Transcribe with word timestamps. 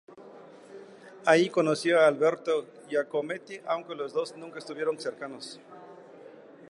Allí 1.27 1.51
conoció 1.51 1.99
a 2.01 2.07
Alberto 2.07 2.65
Giacometti, 2.89 3.61
aunque 3.67 3.93
los 3.93 4.11
dos 4.13 4.35
nunca 4.35 4.57
estuvieron 4.57 4.99
cercanos. 4.99 5.59